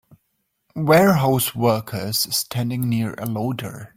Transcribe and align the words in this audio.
Warehouse 0.75 1.53
workers 1.53 2.27
standing 2.35 2.89
near 2.89 3.13
a 3.19 3.27
loader. 3.27 3.89